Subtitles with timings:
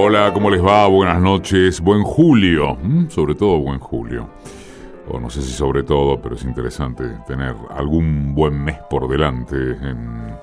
[0.00, 0.86] Hola, ¿cómo les va?
[0.86, 4.28] Buenas noches, buen julio, sobre todo buen julio.
[5.08, 9.56] O no sé si sobre todo, pero es interesante tener algún buen mes por delante
[9.56, 10.36] en,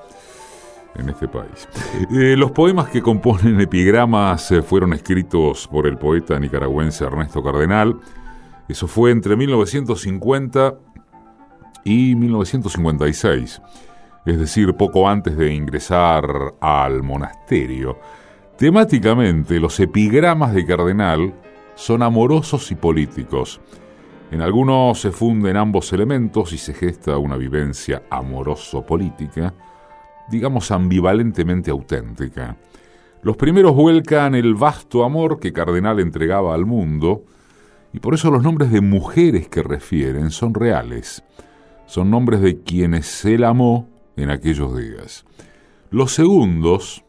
[0.96, 1.66] en este país.
[2.12, 7.96] Eh, los poemas que componen epigramas eh, fueron escritos por el poeta nicaragüense Ernesto Cardenal.
[8.68, 10.74] Eso fue entre 1950
[11.82, 13.62] y 1956,
[14.26, 16.26] es decir, poco antes de ingresar
[16.60, 17.98] al monasterio.
[18.58, 21.34] Temáticamente, los epigramas de Cardenal
[21.74, 23.60] son amorosos y políticos.
[24.30, 29.52] En algunos se funden ambos elementos y se gesta una vivencia amoroso-política,
[30.30, 32.56] digamos ambivalentemente auténtica.
[33.20, 37.24] Los primeros vuelcan el vasto amor que Cardenal entregaba al mundo,
[37.92, 41.22] y por eso los nombres de mujeres que refieren son reales,
[41.84, 45.26] son nombres de quienes él amó en aquellos días.
[45.90, 47.05] Los segundos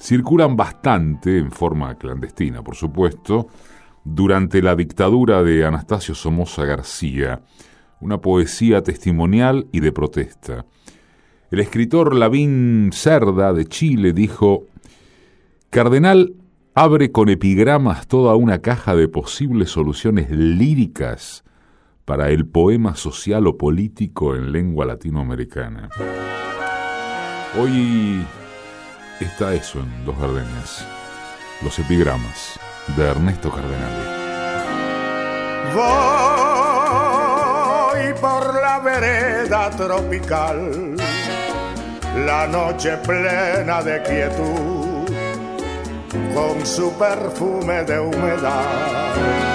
[0.00, 3.48] circulan bastante, en forma clandestina por supuesto,
[4.02, 7.42] durante la dictadura de Anastasio Somoza García,
[8.00, 10.64] una poesía testimonial y de protesta.
[11.50, 14.64] El escritor Lavín Cerda de Chile dijo,
[15.68, 16.34] Cardenal
[16.74, 21.44] abre con epigramas toda una caja de posibles soluciones líricas
[22.06, 25.90] para el poema social o político en lengua latinoamericana.
[27.60, 28.24] Hoy
[29.24, 30.84] está eso en Dos Gardenias,
[31.62, 32.58] los epigramas
[32.96, 34.18] de Ernesto Cardenal.
[35.74, 36.80] Voy
[38.20, 40.96] por la vereda tropical
[42.16, 45.08] la noche plena de quietud,
[46.34, 49.49] con su perfume de humedad.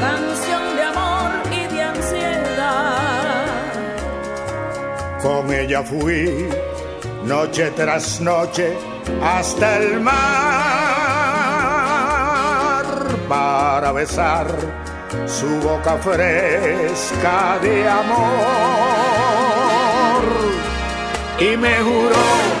[0.00, 3.46] Canción, de amor y de ansiedad.
[5.22, 6.48] Con ella fui
[7.24, 8.76] noche tras noche
[9.22, 10.14] hasta el mar
[13.28, 14.46] para besar
[15.26, 18.24] su boca fresca de amor.
[21.40, 22.53] Y me juró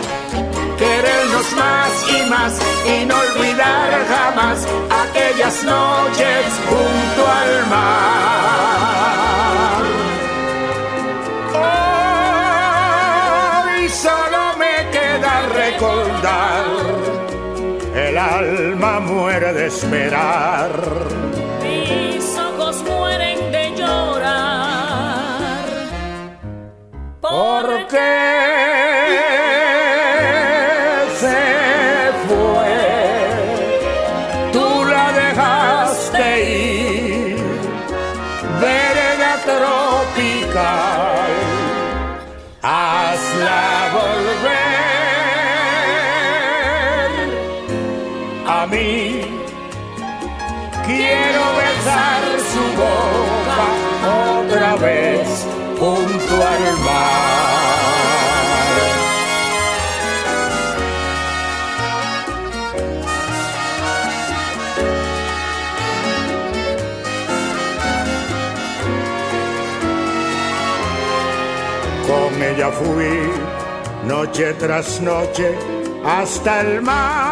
[1.52, 4.66] más y más y no olvidar jamás
[5.04, 8.64] aquellas noches junto al mar.
[13.74, 16.64] Hoy solo me queda recordar,
[17.94, 20.70] el alma muere de esperar.
[21.62, 24.44] Mis ojos mueren de llorar.
[27.20, 28.73] ¿Por qué
[55.84, 57.44] junto al mar.
[72.06, 73.30] Con ella fui
[74.06, 75.56] noche tras noche
[76.04, 77.23] hasta el mar.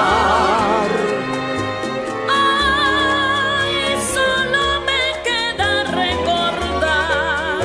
[2.28, 3.74] Ay,
[4.14, 5.70] solo me queda
[6.02, 7.60] recordar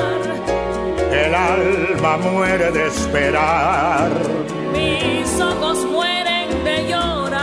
[1.12, 4.10] El alma muere de esperar.
[4.72, 7.36] mis ojos mueren de llorar.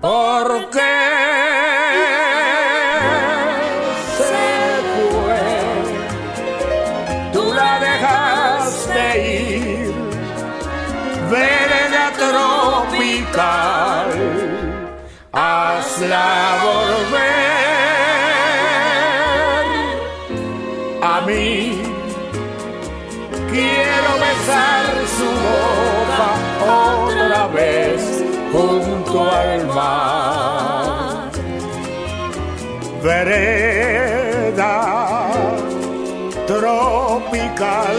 [0.00, 1.01] ¿Por qué
[33.02, 34.74] Vereda
[36.46, 37.98] tropical,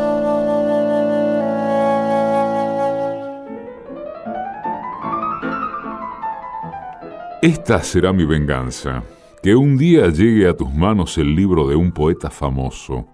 [7.41, 9.03] Esta será mi venganza,
[9.41, 13.07] que un día llegue a tus manos el libro de un poeta famoso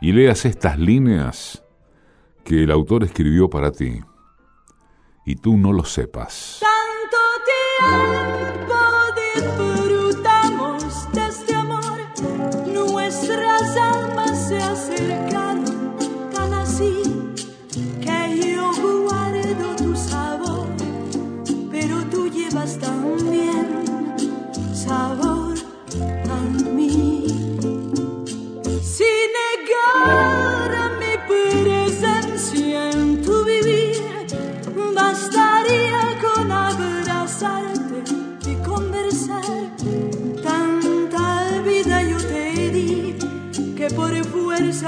[0.00, 1.62] y leas estas líneas
[2.44, 4.00] que el autor escribió para ti
[5.26, 6.62] y tú no lo sepas.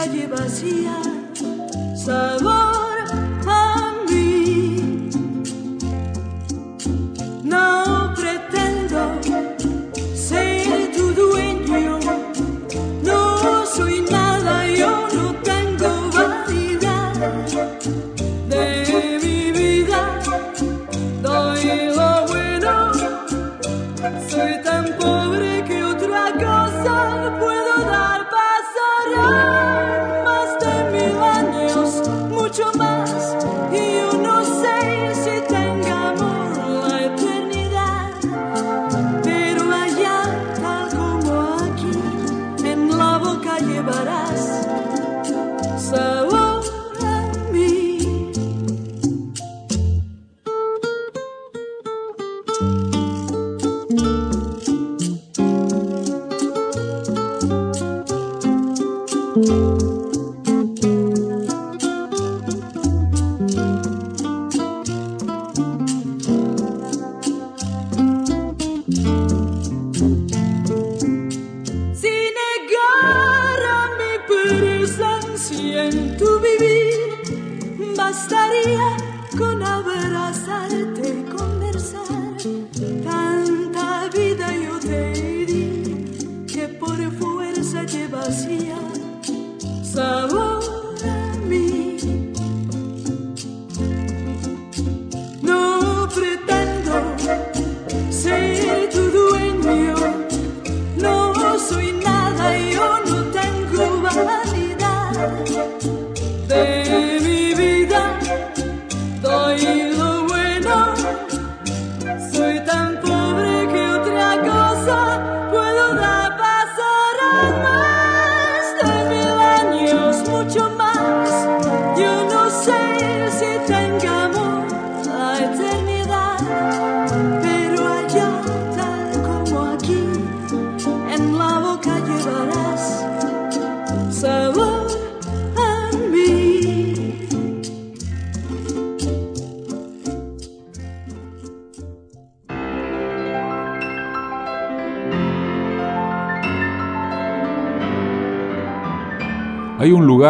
[0.09, 1.03] Fuerza llevas ya
[1.95, 2.58] sabor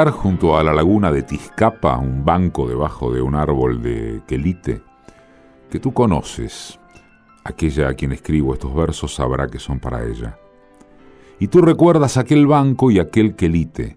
[0.07, 4.81] junto a la laguna de Tizcapa, un banco debajo de un árbol de quelite,
[5.69, 6.79] que tú conoces.
[7.43, 10.39] Aquella a quien escribo estos versos sabrá que son para ella.
[11.41, 13.97] Y tú recuerdas aquel banco y aquel quelite.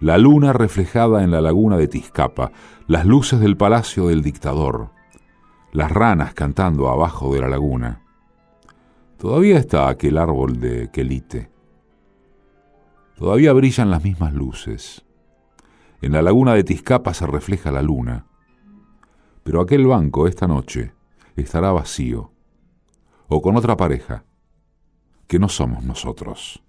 [0.00, 2.50] La luna reflejada en la laguna de Tizcapa,
[2.88, 4.90] las luces del palacio del dictador,
[5.72, 8.02] las ranas cantando abajo de la laguna.
[9.16, 11.55] Todavía está aquel árbol de quelite.
[13.16, 15.02] Todavía brillan las mismas luces.
[16.02, 18.26] En la laguna de Tizcapa se refleja la luna.
[19.42, 20.92] Pero aquel banco esta noche
[21.34, 22.32] estará vacío.
[23.28, 24.24] O con otra pareja,
[25.26, 26.62] que no somos nosotros.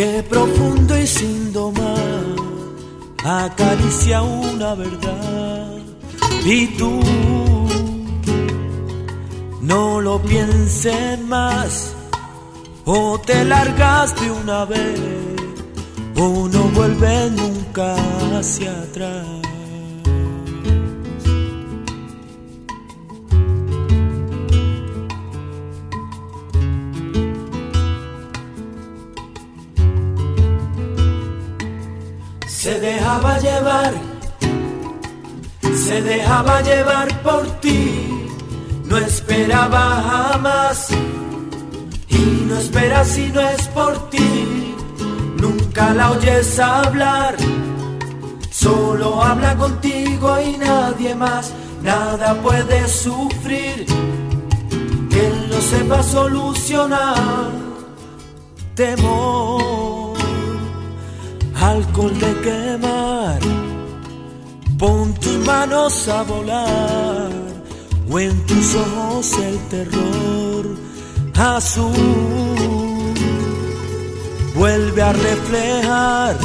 [0.00, 2.24] Que profundo y sin domar
[3.22, 5.76] acaricia una verdad.
[6.42, 7.00] Y tú
[9.60, 11.92] no lo pienses más,
[12.86, 15.00] o te largas de una vez,
[16.16, 17.94] o no vuelves nunca
[18.38, 19.39] hacia atrás.
[36.62, 38.26] Llevar por ti,
[38.84, 40.88] no esperaba jamás
[42.08, 44.74] y no espera si no es por ti,
[45.40, 47.36] nunca la oyes hablar,
[48.50, 51.52] solo habla contigo y nadie más,
[51.82, 53.86] nada puede sufrir.
[55.10, 57.50] Que él no sepa solucionar,
[58.74, 59.80] temor
[61.60, 63.69] alcohol de quemar.
[64.80, 67.30] Pon tus manos a volar
[68.10, 70.64] o en tus ojos el terror
[71.36, 71.92] azul
[74.54, 76.36] vuelve a reflejar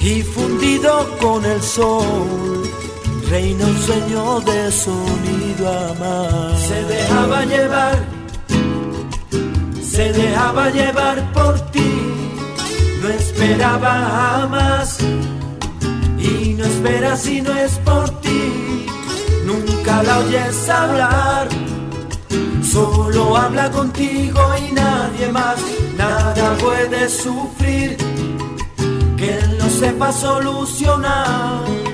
[0.00, 2.62] y fundido con el sol
[3.28, 6.56] reina un sueño de sonido amar.
[6.66, 7.98] Se dejaba llevar,
[9.82, 11.92] se dejaba llevar por ti
[13.02, 13.92] no esperaba
[14.38, 14.98] jamás
[16.56, 18.86] no espera si no es por ti.
[19.44, 21.48] Nunca la oyes hablar,
[22.62, 25.58] solo habla contigo y nadie más.
[25.96, 27.96] Nada puede sufrir
[29.16, 31.85] que él no sepa solucionar.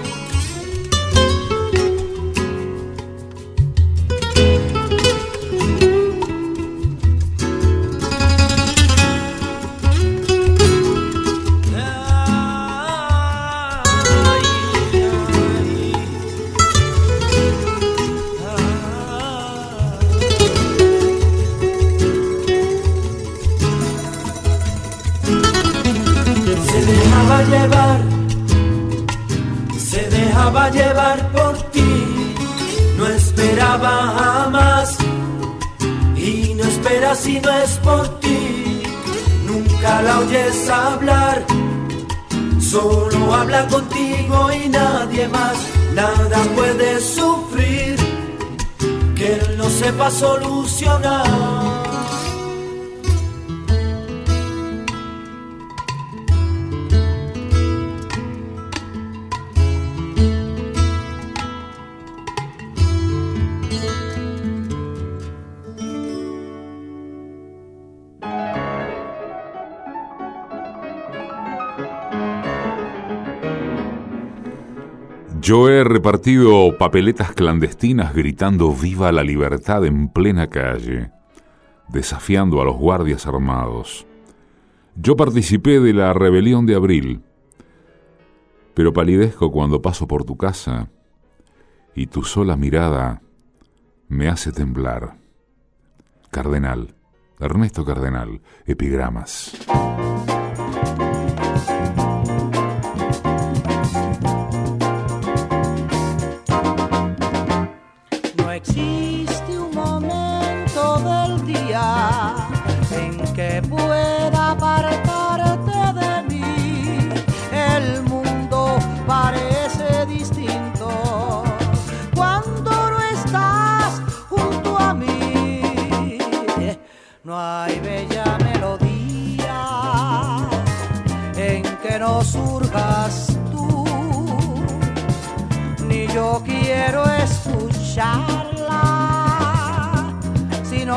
[37.14, 38.83] Si no es por ti,
[39.47, 41.45] nunca la oyes hablar.
[42.59, 45.57] Solo habla contigo y nadie más,
[45.95, 47.97] nada puede sufrir
[49.14, 51.82] que él no sepa solucionar.
[75.52, 81.11] Yo he repartido papeletas clandestinas gritando viva la libertad en plena calle,
[81.88, 84.06] desafiando a los guardias armados.
[84.97, 87.21] Yo participé de la rebelión de abril,
[88.73, 90.88] pero palidezco cuando paso por tu casa
[91.94, 93.21] y tu sola mirada
[94.09, 95.18] me hace temblar.
[96.30, 96.94] Cardenal,
[97.38, 99.52] Ernesto Cardenal, epigramas.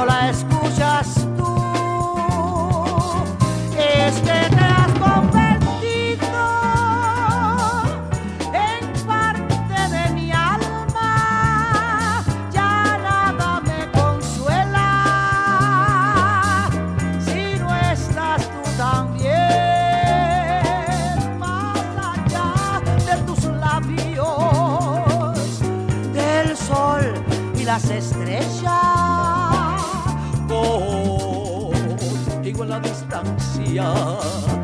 [0.05, 0.54] la escuela.
[33.75, 34.54] 呀。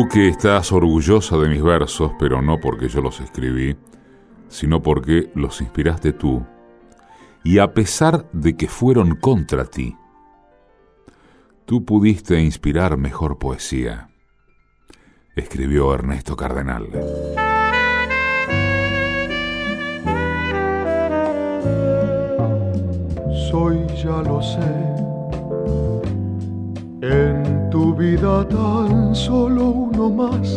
[0.00, 3.76] Tú que estás orgullosa de mis versos, pero no porque yo los escribí,
[4.48, 6.42] sino porque los inspiraste tú,
[7.44, 9.94] y a pesar de que fueron contra ti,
[11.66, 14.08] Tú pudiste inspirar mejor poesía,
[15.36, 16.88] escribió Ernesto Cardenal.
[23.50, 24.60] Soy, ya lo sé,
[27.02, 30.48] en tu vida tan solo uno más.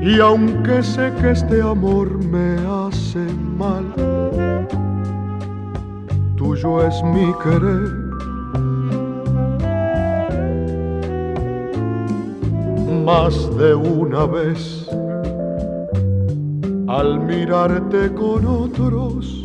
[0.00, 3.24] Y aunque sé que este amor me hace
[3.56, 3.84] mal,
[6.36, 8.04] tuyo es mi querer
[13.04, 14.88] más de una vez.
[16.86, 19.42] Al mirarte con otros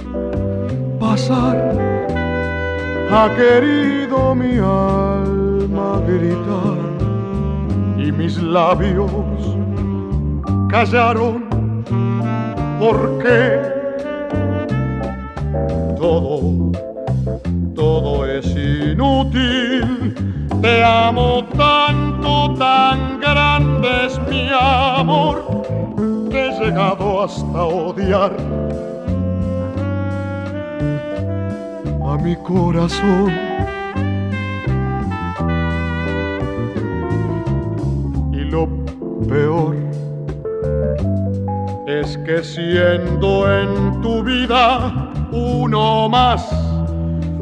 [1.00, 1.58] pasar,
[3.12, 5.39] ha querido mi alma
[6.08, 6.78] gritar
[7.98, 9.12] y mis labios
[10.70, 11.50] callaron
[12.80, 13.62] porque
[15.98, 16.72] todo,
[17.76, 20.16] todo es inútil.
[20.62, 25.64] Te amo tanto, tan grande es mi amor
[26.30, 28.32] que he llegado hasta odiar
[32.06, 33.49] a mi corazón.
[39.30, 39.76] Peor.
[41.88, 43.30] Es que siendo
[43.62, 46.52] en tu vida uno más,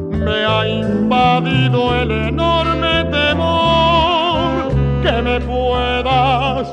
[0.09, 4.69] me ha invadido el enorme temor.
[5.01, 6.67] Que me puedas,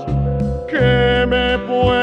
[0.69, 1.94] que me puedas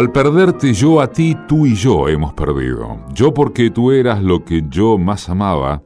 [0.00, 3.04] Al perderte yo a ti, tú y yo hemos perdido.
[3.12, 5.82] Yo porque tú eras lo que yo más amaba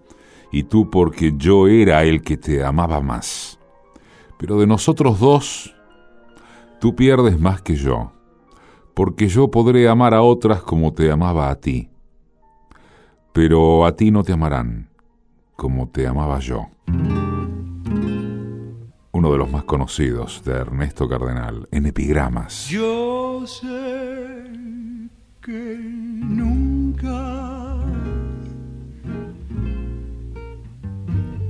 [0.53, 3.59] y tú porque yo era el que te amaba más.
[4.39, 5.75] Pero de nosotros dos,
[6.81, 8.13] tú pierdes más que yo,
[8.95, 11.91] porque yo podré amar a otras como te amaba a ti.
[13.33, 14.91] Pero a ti no te amarán,
[15.57, 16.69] como te amaba yo.
[19.25, 22.69] Uno de los más conocidos de Ernesto Cardenal en epigramas.
[22.69, 24.51] Yo sé
[25.41, 27.79] que nunca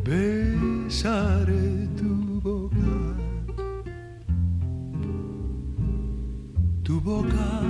[0.05, 2.77] besaré tu boca,
[6.85, 7.61] tu boca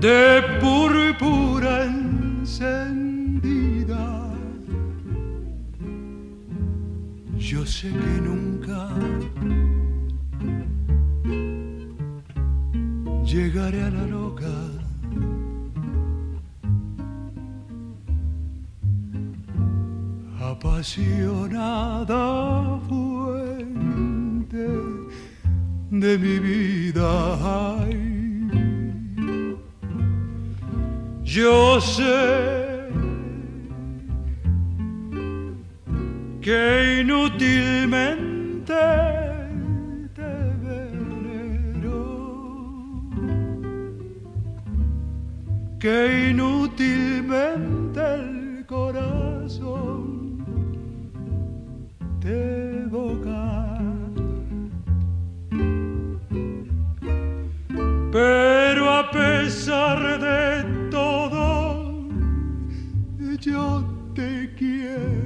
[0.00, 3.17] de púrpura encendida.
[7.50, 8.90] Yo sé que nunca
[13.24, 14.52] llegaré a la loca.
[20.38, 22.20] Apasionada
[22.86, 24.68] fuente
[25.90, 27.86] de mi vida.
[31.24, 32.77] Yo sé
[36.48, 38.74] que inútilmente
[40.14, 40.34] te
[40.64, 42.00] venero,
[45.78, 50.42] que inútilmente el corazón
[52.18, 53.78] te evoca.
[58.10, 60.48] Pero a pesar de
[63.38, 63.84] yo
[64.14, 65.17] te quiero.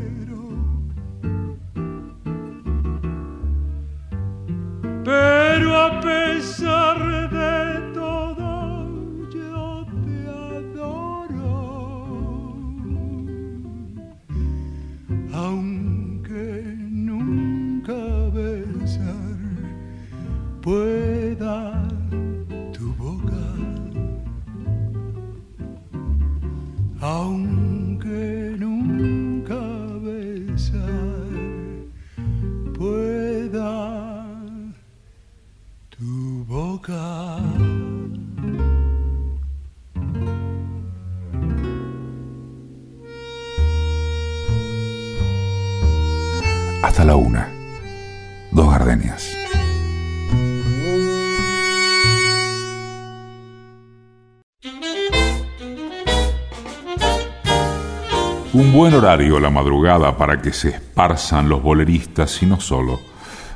[58.92, 63.00] Buen horario la madrugada para que se esparzan los boleristas y no solo,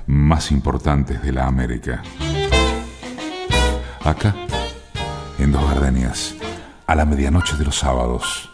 [0.06, 2.02] más importantes de la América.
[4.02, 4.34] Acá,
[5.38, 6.36] en Dos Gardenias,
[6.86, 8.50] a la medianoche de los sábados.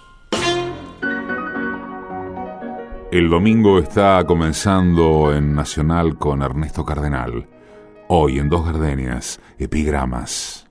[3.13, 7.47] El domingo está comenzando en Nacional con Ernesto Cardenal.
[8.09, 10.62] Hoy en Dos Gardenias, epigramas.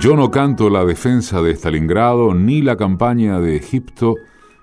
[0.00, 4.14] Yo no canto la defensa de Stalingrado, ni la campaña de Egipto,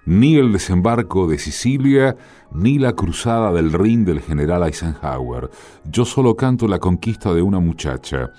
[0.05, 2.15] ni el desembarco de Sicilia,
[2.53, 5.49] ni la cruzada del Rin del general Eisenhower.
[5.83, 8.31] Yo solo canto la conquista de una muchacha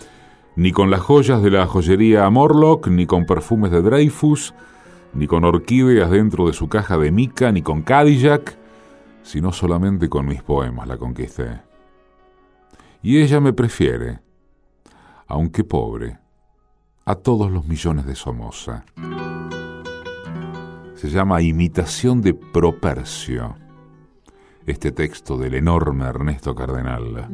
[0.56, 4.54] ni con las joyas de la joyería Morlock, ni con perfumes de Dreyfus,
[5.12, 8.56] ni con orquídeas dentro de su caja de mica, ni con Cadillac,
[9.22, 11.60] sino solamente con mis poemas la conquisté.
[13.02, 14.20] Y ella me prefiere,
[15.26, 16.18] aunque pobre,
[17.06, 18.84] a todos los millones de Somoza.
[20.96, 23.56] Se llama Imitación de Propercio,
[24.66, 27.28] este texto del enorme Ernesto Cardenal.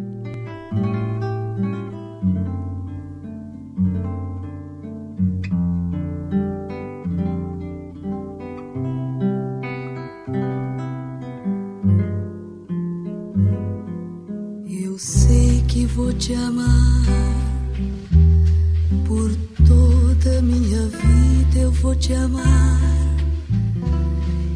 [15.95, 17.22] vou te amar
[20.33, 21.59] toda minha vida.
[21.59, 22.81] Eu vou te amar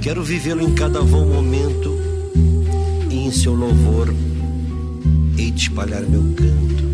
[0.00, 1.96] Quero vivê-lo em cada vão momento,
[3.10, 4.12] e em seu louvor
[5.38, 6.90] hei de espalhar meu canto.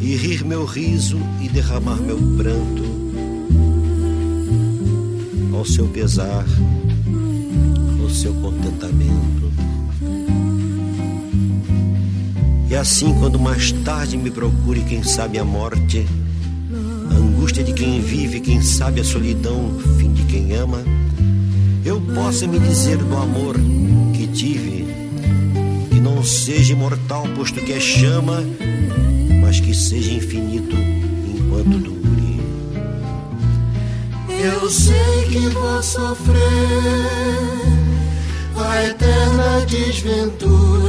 [0.00, 2.93] E rir meu riso e derramar meu pranto
[5.64, 6.44] ao seu pesar,
[8.02, 9.50] ao seu contentamento.
[12.68, 16.06] E assim, quando mais tarde me procure, quem sabe a morte,
[17.10, 20.82] a angústia de quem vive, quem sabe a solidão, fim de quem ama,
[21.82, 23.56] eu possa me dizer do amor
[24.12, 24.86] que tive,
[25.90, 28.44] que não seja imortal, posto que é chama,
[29.40, 31.93] mas que seja infinito enquanto dure.
[34.44, 36.36] Eu sei que vou sofrer
[38.54, 40.83] a eterna desventura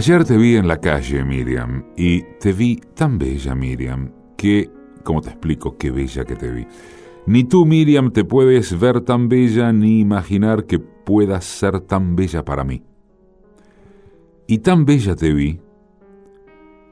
[0.00, 4.70] Ayer te vi en la calle, Miriam, y te vi tan bella, Miriam, que,
[5.04, 6.66] como te explico, qué bella que te vi.
[7.26, 12.46] Ni tú, Miriam, te puedes ver tan bella ni imaginar que puedas ser tan bella
[12.46, 12.82] para mí.
[14.46, 15.60] Y tan bella te vi,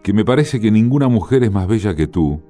[0.03, 2.43] que me parece que ninguna mujer es más bella que tú,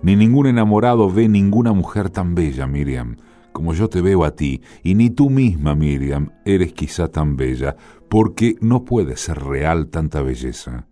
[0.00, 3.16] ni ningún enamorado ve ninguna mujer tan bella, Miriam,
[3.50, 7.74] como yo te veo a ti, y ni tú misma, Miriam, eres quizá tan bella,
[8.10, 10.88] porque no puede ser real tanta belleza.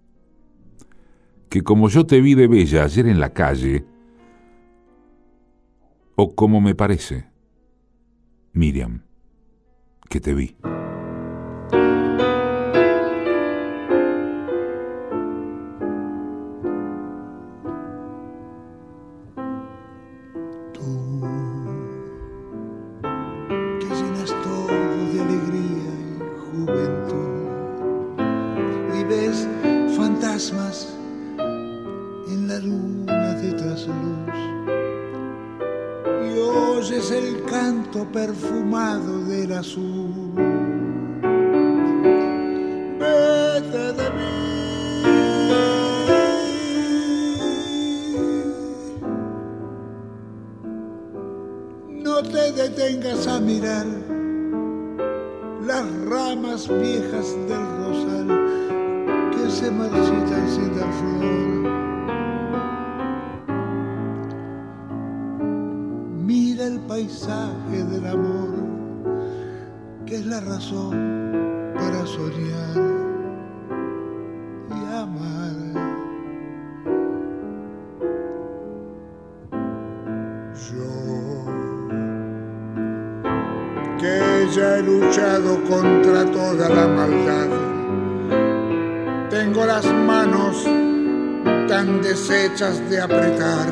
[1.48, 3.84] Que como yo te vi de bella ayer en la calle,
[6.14, 7.28] o como me parece,
[8.52, 9.02] Miriam,
[10.08, 10.56] que te vi.
[52.02, 53.86] No te detengas a mirar
[55.66, 61.28] las ramas viejas del rosal que se marchitan sin dar flor.
[66.24, 68.54] Mira el paisaje del amor,
[70.06, 72.97] que es la razón para soñar
[92.58, 93.68] de apretar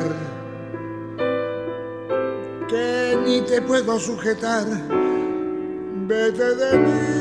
[2.69, 4.65] que ni te puedo sujetar.
[6.07, 7.16] Vete de mí.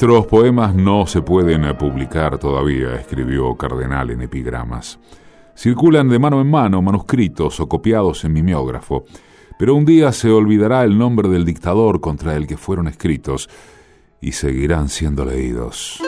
[0.00, 5.00] Nuestros poemas no se pueden publicar todavía, escribió Cardenal en epigramas.
[5.56, 9.06] Circulan de mano en mano, manuscritos o copiados en mimeógrafo,
[9.58, 13.50] pero un día se olvidará el nombre del dictador contra el que fueron escritos
[14.20, 16.00] y seguirán siendo leídos.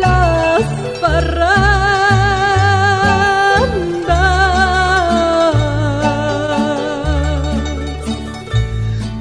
[0.00, 0.64] las
[1.00, 1.66] parrandas.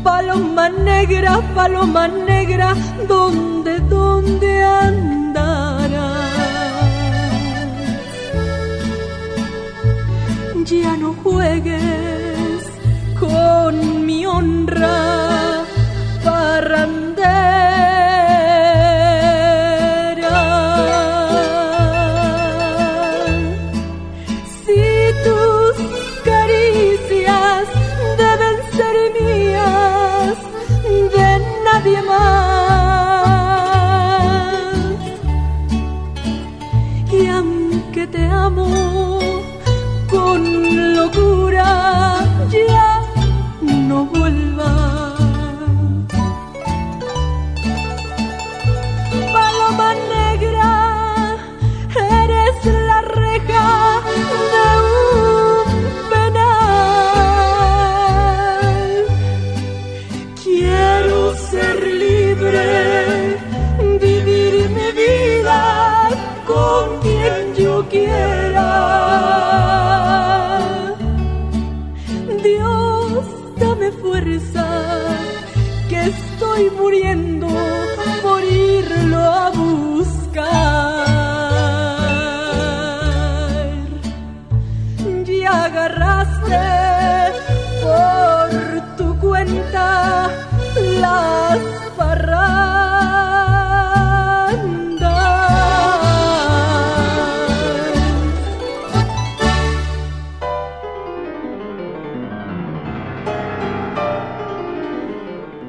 [0.04, 2.76] Paloma negra, paloma negra,
[3.08, 6.24] ¿dónde, dónde andarás?
[10.66, 12.64] Ya no juegues
[13.20, 15.15] con mi honra.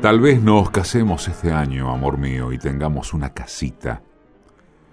[0.06, 4.04] Tal vez nos casemos este año, amor mío, y tengamos una casita.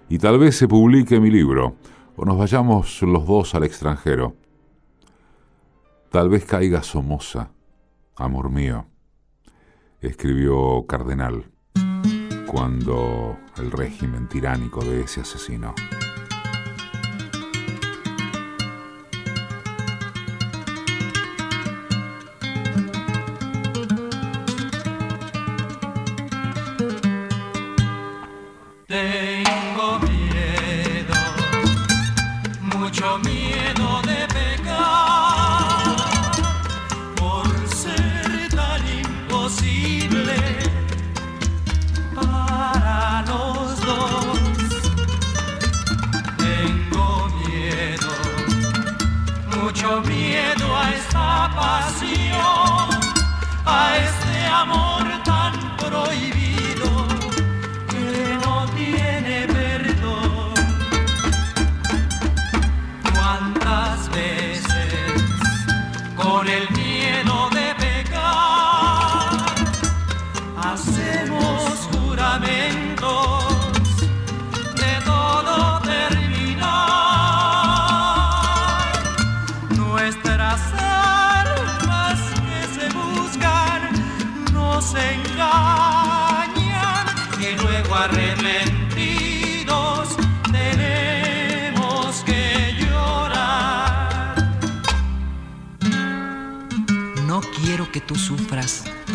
[0.08, 1.76] Y tal vez se publique mi libro,
[2.16, 4.34] o nos vayamos los dos al extranjero.
[6.10, 7.52] Tal vez caiga Somoza,
[8.16, 8.86] amor mío,
[10.00, 11.48] escribió Cardenal
[12.48, 15.76] cuando el régimen tiránico de ese asesino.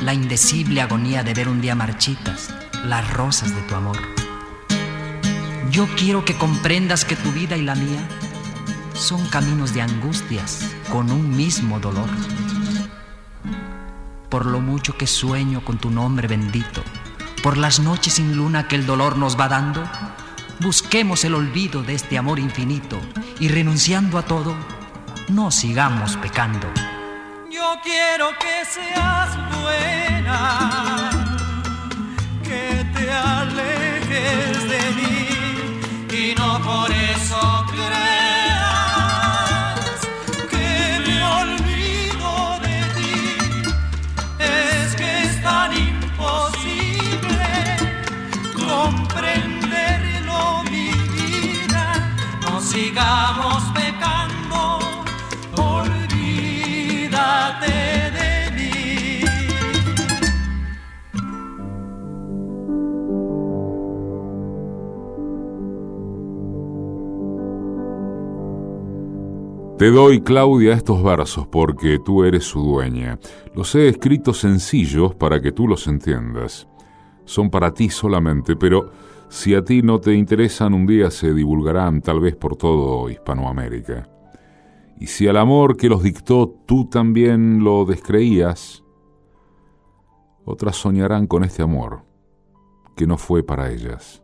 [0.03, 2.53] La indecible agonía de ver un día marchitas
[2.85, 3.97] las rosas de tu amor.
[5.71, 8.01] Yo quiero que comprendas que tu vida y la mía
[8.93, 12.09] son caminos de angustias con un mismo dolor.
[14.29, 16.81] Por lo mucho que sueño con tu nombre bendito,
[17.41, 19.83] por las noches sin luna que el dolor nos va dando,
[20.59, 22.99] busquemos el olvido de este amor infinito
[23.39, 24.55] y renunciando a todo,
[25.29, 26.67] no sigamos pecando.
[27.51, 31.09] Yo quiero que seas buena,
[32.43, 35.27] que te alejes de mí
[36.11, 37.18] y no por eso
[52.80, 53.73] Sigamos
[69.77, 73.17] Te doy, Claudia, estos versos porque tú eres su dueña.
[73.55, 76.67] Los he escrito sencillos para que tú los entiendas.
[77.23, 78.91] Son para ti solamente, pero
[79.30, 84.09] si a ti no te interesan, un día se divulgarán tal vez por todo Hispanoamérica.
[84.99, 88.84] Y si al amor que los dictó tú también lo descreías,
[90.43, 92.03] otras soñarán con este amor
[92.95, 94.23] que no fue para ellas.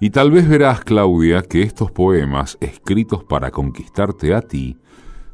[0.00, 4.76] Y tal vez verás, Claudia, que estos poemas, escritos para conquistarte a ti,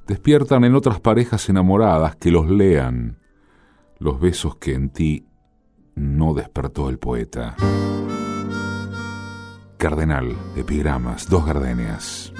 [0.07, 3.19] despiertan en otras parejas enamoradas que los lean
[4.03, 5.27] los besos que en ti
[5.95, 7.57] no despertó el poeta.
[9.83, 12.33] Cardenal, epigramas, dos gardenias.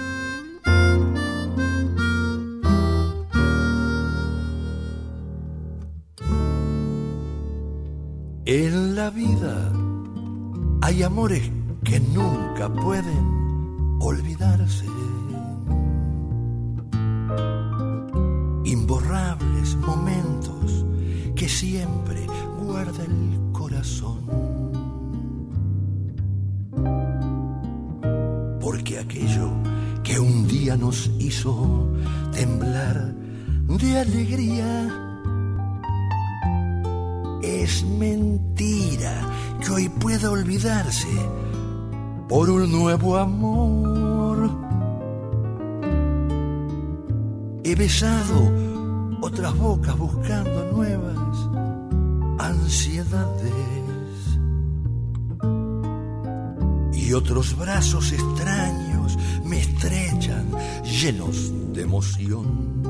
[8.45, 9.73] En la vida
[10.83, 11.51] hay amores
[11.83, 14.87] que nunca pueden olvidarse.
[18.65, 20.87] Imborrables momentos
[21.35, 22.25] que siempre
[22.61, 24.72] guarda el corazón.
[29.03, 29.51] Aquello
[30.03, 31.89] que un día nos hizo
[32.33, 33.15] temblar
[33.69, 34.99] de alegría
[37.43, 39.15] es mentira
[39.61, 41.09] que hoy pueda olvidarse
[42.29, 44.51] por un nuevo amor.
[47.65, 48.53] He besado
[49.21, 51.49] otras bocas buscando nuevas
[52.39, 53.53] ansiedades
[56.93, 58.92] y otros brazos extraños
[59.45, 60.47] me estrechan
[60.83, 62.83] llenos de emoción.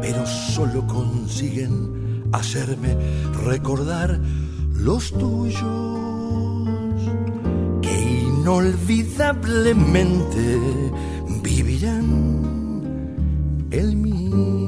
[0.00, 2.96] Pero solo consiguen hacerme
[3.44, 4.18] recordar
[4.74, 5.60] los tuyos
[7.82, 10.58] que inolvidablemente
[11.42, 12.06] vivirán
[13.70, 14.67] el mío.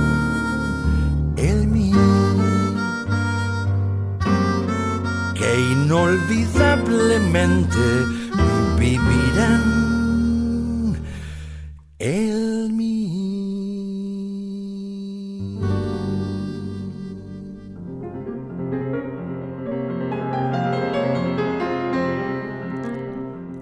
[5.91, 7.77] inolvidablemente
[8.79, 9.61] vivirán
[11.99, 12.91] en mí.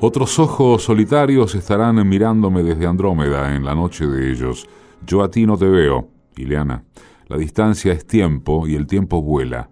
[0.01, 4.69] Otros ojos solitarios estarán mirándome desde Andrómeda en la noche de ellos.
[5.05, 6.83] Yo a ti no te veo, Ileana.
[7.27, 9.71] La distancia es tiempo y el tiempo vuela.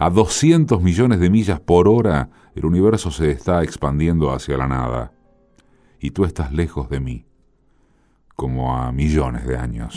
[0.00, 5.12] A 200 millones de millas por hora el universo se está expandiendo hacia la nada.
[5.98, 7.26] Y tú estás lejos de mí,
[8.36, 9.96] como a millones de años.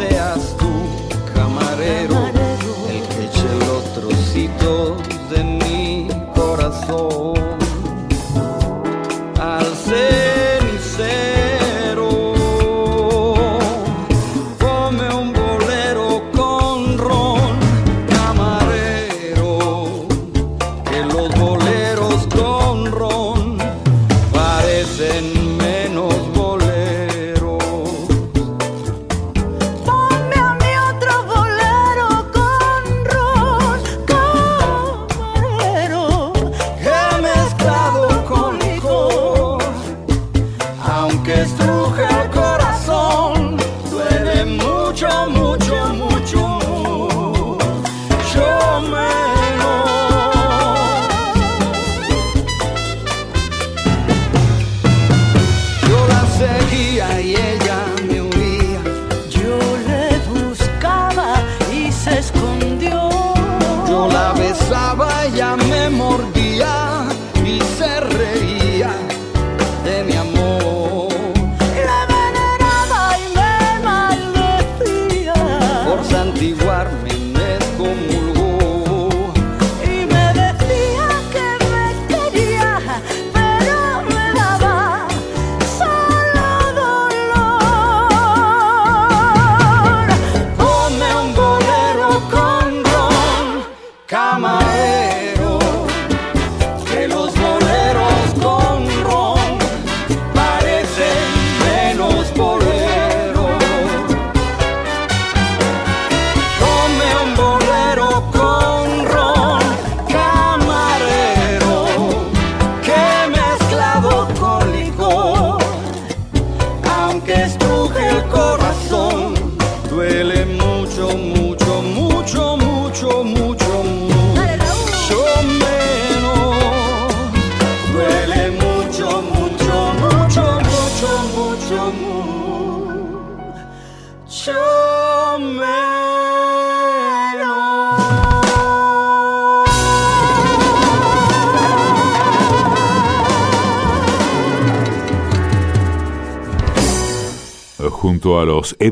[0.00, 0.70] seas tú,
[1.34, 2.72] camarero, camarero.
[2.88, 4.98] el que eche los trocitos
[5.30, 7.39] de mi corazón.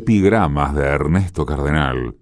[0.09, 2.15] Epigramas de Ernesto Cardenal,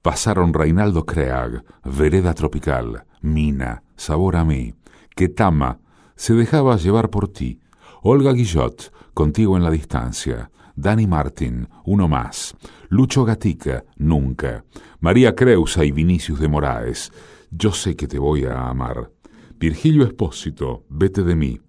[0.00, 4.72] pasaron Reinaldo Creag, Vereda Tropical, Mina, Sabor a mí,
[5.14, 5.80] Ketama,
[6.14, 7.60] Se dejaba llevar por ti,
[8.00, 12.56] Olga Guillot, Contigo en la distancia, Dani Martin, Uno más,
[12.88, 14.64] Lucho Gatica, Nunca,
[15.00, 17.12] María Creusa y Vinicius de Moraes,
[17.50, 19.10] Yo sé que te voy a amar,
[19.58, 21.60] Virgilio Espósito, Vete de mí,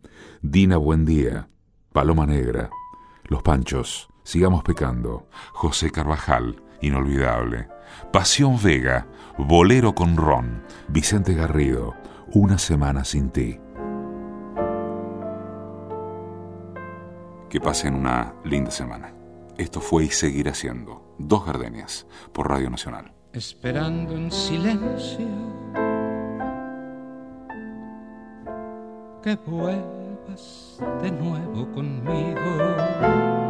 [0.41, 1.49] Dina Buendía,
[1.91, 2.69] Paloma Negra,
[3.25, 7.67] Los Panchos, Sigamos Pecando, José Carvajal, Inolvidable,
[8.13, 9.05] Pasión Vega,
[9.37, 11.95] Bolero con Ron, Vicente Garrido,
[12.31, 13.59] Una Semana Sin Ti.
[17.49, 19.13] Que pasen una linda semana.
[19.57, 23.11] Esto fue y seguirá siendo Dos Gardenias por Radio Nacional.
[23.33, 25.27] esperando en silencio
[29.21, 33.40] que vuelvas de nuevo conmigo.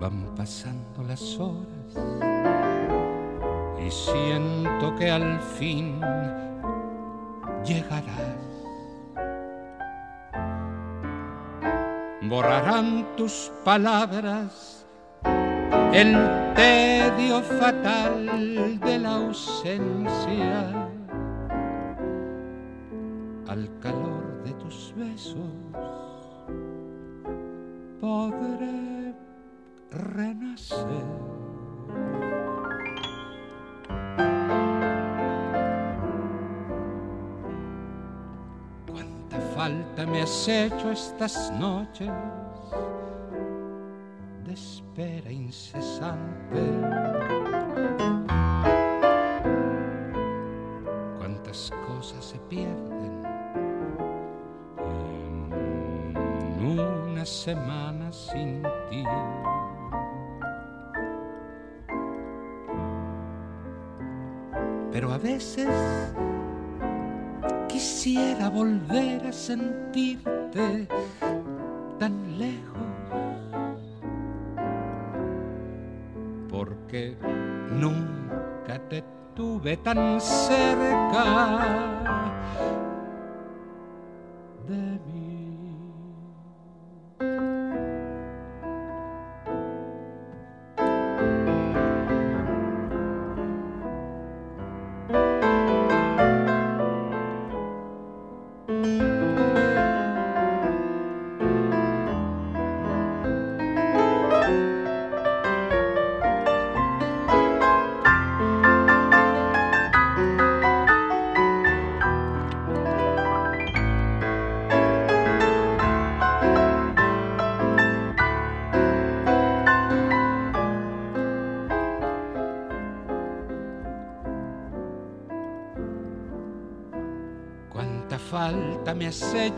[0.00, 1.96] Van pasando las horas
[3.84, 6.00] y siento que al fin
[7.64, 8.36] llegarás.
[12.22, 14.86] Borrarán tus palabras
[15.92, 16.14] el
[16.54, 20.88] tedio fatal de la ausencia
[23.48, 25.36] al calor de tus besos
[28.00, 28.97] podré
[29.90, 31.28] renacer
[39.58, 42.08] falta me has hecho estas noches
[44.44, 46.60] de espera incesante.
[51.18, 53.24] Cuántas cosas se pierden
[54.78, 59.02] en una semana sin ti.
[64.98, 65.68] Pero a veces
[67.68, 70.88] quisiera volver a sentirte
[72.00, 72.82] tan lejos.
[76.50, 77.16] Porque
[77.70, 79.04] nunca te
[79.36, 81.22] tuve tan cerca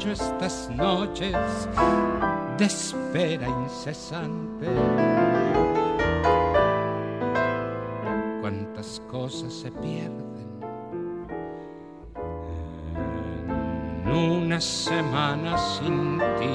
[0.08, 1.34] estas noches
[2.56, 4.66] de espera incesante.
[8.40, 10.60] Cuántas cosas se pierden
[14.06, 16.54] en una semana sin ti.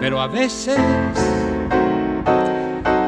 [0.00, 0.78] Pero a veces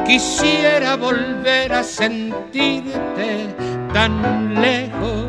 [0.05, 3.53] quisiera volver a sentirte
[3.93, 5.25] tan lejos,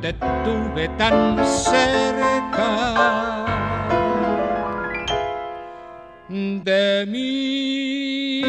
[0.00, 3.46] te tuve tan cerca
[6.28, 8.42] de mí.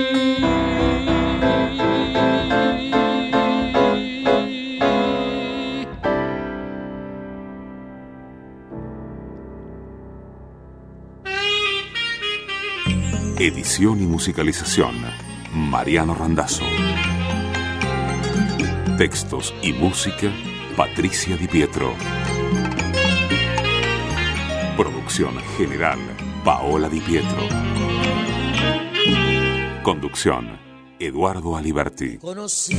[13.39, 14.95] Edición y musicalización,
[15.53, 16.65] Mariano Randazzo.
[18.97, 20.31] Textos y música,
[20.77, 21.95] Patricia Di Pietro.
[24.77, 25.97] Producción general,
[26.43, 27.47] Paola Di Pietro.
[29.81, 30.59] Conducción,
[30.99, 32.19] Eduardo Aliberti.
[32.19, 32.77] Conocí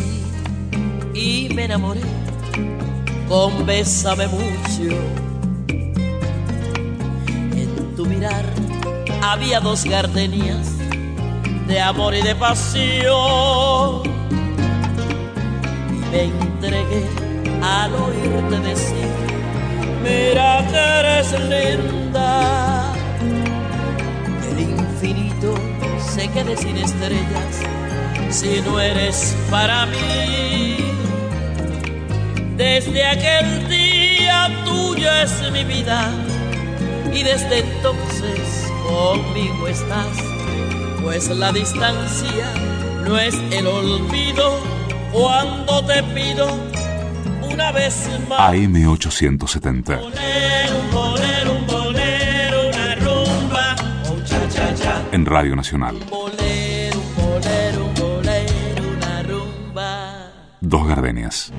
[1.12, 2.02] y me enamoré
[3.28, 4.96] con Bésame mucho.
[7.56, 8.44] En tu mirar
[9.22, 10.70] había dos gardenias
[11.66, 14.02] de amor y de pasión.
[15.90, 17.17] Y me entregué
[17.62, 19.10] al oírte decir,
[20.02, 22.92] mira que eres linda.
[24.50, 25.54] El infinito
[26.14, 27.62] se quede sin estrellas
[28.30, 30.76] si no eres para mí.
[32.56, 36.10] Desde aquel día tuyo es mi vida
[37.12, 40.16] y desde entonces conmigo estás,
[41.02, 42.52] pues la distancia
[43.04, 44.58] no es el olvido
[45.12, 46.67] cuando te pido
[47.58, 48.38] una vez más.
[48.54, 49.98] AM870.
[49.98, 50.12] Un
[50.92, 53.76] bolero, un bolero, una rumba,
[54.12, 55.02] un cha cha cha.
[55.10, 55.98] En Radio Nacional.
[60.60, 61.52] Dos gardenias.